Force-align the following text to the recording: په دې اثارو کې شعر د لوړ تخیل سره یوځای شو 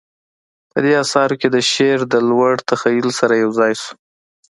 په 0.71 0.77
دې 0.83 0.93
اثارو 1.03 1.35
کې 1.41 1.47
شعر 1.71 1.99
د 2.13 2.15
لوړ 2.29 2.53
تخیل 2.69 3.07
سره 3.19 3.33
یوځای 3.43 3.73
شو 3.81 3.91